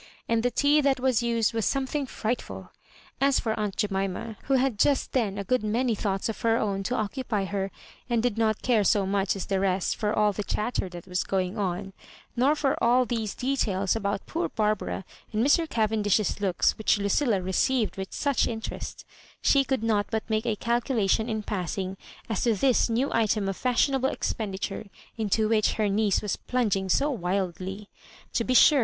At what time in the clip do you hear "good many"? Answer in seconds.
5.43-5.93